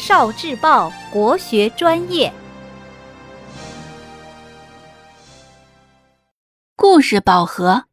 [0.00, 2.32] 少智报国学专业，
[6.74, 7.84] 故事宝盒。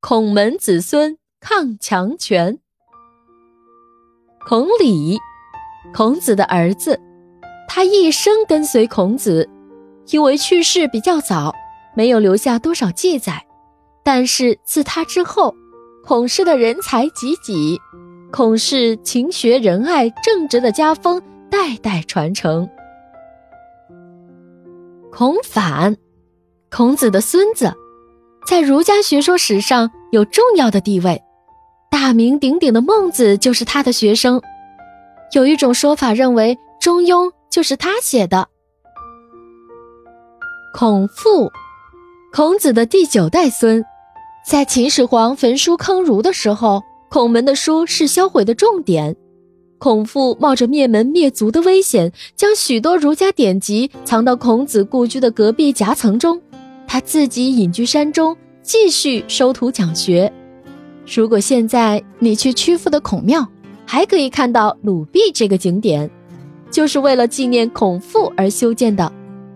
[0.00, 2.60] 孔门子孙抗强权。
[4.46, 5.18] 孔鲤，
[5.92, 7.00] 孔子的儿子，
[7.66, 9.50] 他一生跟随孔子，
[10.06, 11.52] 因为去世比较早，
[11.96, 13.44] 没有留下多少记载。
[14.04, 15.52] 但是自他之后，
[16.08, 17.78] 孔氏的人才济济，
[18.32, 22.66] 孔氏勤学仁爱正直的家风代代传承。
[25.12, 25.98] 孔反，
[26.70, 27.74] 孔子的孙子，
[28.46, 31.22] 在儒家学说史上有重要的地位，
[31.90, 34.40] 大名鼎鼎的孟子就是他的学生。
[35.34, 38.48] 有一种说法认为《中庸》就是他写的。
[40.74, 41.50] 孔父，
[42.32, 43.84] 孔子的第九代孙。
[44.44, 49.14] 在秦始皇焚书坑儒的时候，孔门的书是销毁的重点。
[49.78, 56.40] 孔父冒着灭门灭族的危险，将许多儒家典籍藏到孔子故居的隔壁夹层中，
[56.86, 60.32] 他自己隐居山中，继续收徒讲学。
[61.06, 63.46] 如果现在你去曲阜的孔庙，
[63.84, 66.10] 还可以看到鲁壁这个景点，
[66.70, 69.12] 就是为了纪念孔父而修建的，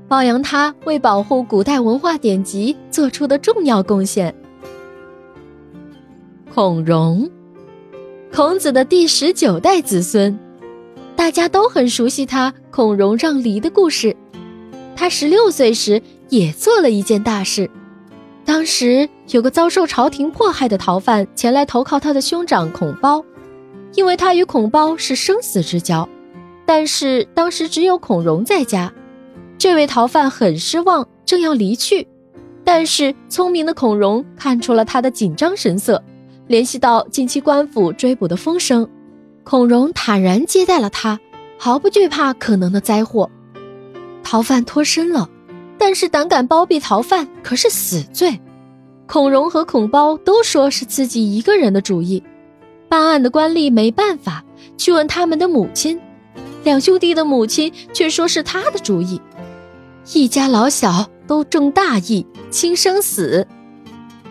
[0.06, 4.32] 褒扬他为保护古代文化典籍做出的重要贡献。
[6.54, 7.30] 孔融，
[8.30, 10.38] 孔子的第十九代子孙，
[11.16, 14.14] 大家都很熟悉他孔融让梨的故事。
[14.94, 17.70] 他十六岁时也做了一件大事。
[18.44, 23.24] 当时有个遭受朝廷迫害的逃犯前来投靠他的兄长孔褒，
[23.94, 26.06] 因为他与孔褒是生死之交。
[26.66, 28.92] 但是当时只有孔融在家，
[29.56, 32.06] 这位逃犯很失望，正要离去，
[32.62, 36.04] 但是聪明的孔融看出了他的紧张神色。
[36.48, 38.88] 联系到近期官府追捕的风声，
[39.44, 41.18] 孔融坦然接待了他，
[41.56, 43.30] 毫不惧怕可能的灾祸。
[44.22, 45.28] 逃犯脱身了，
[45.78, 48.38] 但是胆敢包庇逃犯可是死罪。
[49.06, 52.22] 孔融和孔褒都说是自己一个人的主意。
[52.88, 54.44] 办案的官吏没办法
[54.76, 55.98] 去问他们的母亲，
[56.64, 59.20] 两兄弟的母亲却说是他的主意。
[60.12, 63.46] 一家老小都重大义，轻生死。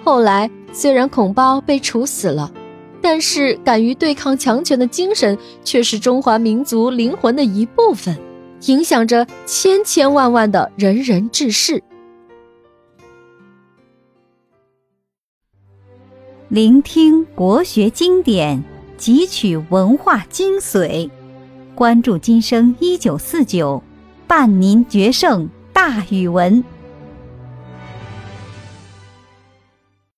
[0.04, 0.52] 后来。
[0.74, 2.52] 虽然孔褒被处死了，
[3.02, 8.18] 但是敢于对抗强权的精神却是中华民族灵魂的一部分，
[8.68, 11.84] 影响着千千万万的仁人志士。
[16.48, 18.64] 聆听国学经典，
[18.98, 21.10] 汲取文化精髓，
[21.74, 23.82] 关注今生一九四九，
[24.28, 26.64] 伴您决胜大语文。